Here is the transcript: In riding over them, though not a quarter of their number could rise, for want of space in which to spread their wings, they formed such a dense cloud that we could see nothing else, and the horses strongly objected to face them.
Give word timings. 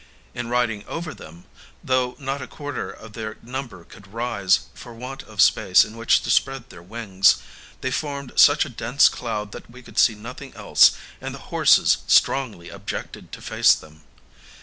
In 0.33 0.47
riding 0.49 0.83
over 0.87 1.13
them, 1.13 1.45
though 1.83 2.15
not 2.17 2.41
a 2.41 2.47
quarter 2.47 2.89
of 2.89 3.13
their 3.13 3.37
number 3.43 3.83
could 3.83 4.11
rise, 4.11 4.61
for 4.73 4.95
want 4.95 5.21
of 5.21 5.41
space 5.43 5.85
in 5.85 5.95
which 5.95 6.21
to 6.23 6.31
spread 6.31 6.71
their 6.71 6.81
wings, 6.81 7.35
they 7.81 7.91
formed 7.91 8.31
such 8.35 8.65
a 8.65 8.69
dense 8.69 9.07
cloud 9.07 9.51
that 9.51 9.69
we 9.69 9.83
could 9.83 9.99
see 9.99 10.15
nothing 10.15 10.55
else, 10.55 10.93
and 11.21 11.35
the 11.35 11.51
horses 11.53 11.99
strongly 12.07 12.69
objected 12.69 13.31
to 13.33 13.43
face 13.43 13.75
them. 13.75 14.01